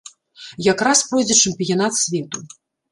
Якраз 0.71 1.05
пройдзе 1.11 1.39
чэмпіянат 1.45 1.93
свету. 2.03 2.47